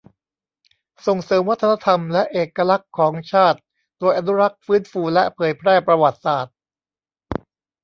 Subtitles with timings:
[1.07, 3.59] ส่งเสริมวัฒนธรรมและเอกลักษณ์ของชาติ
[3.99, 6.55] โดยอนุรักษ์ ฟื้นฟู และเผยแพร่ประวัติศาสตร์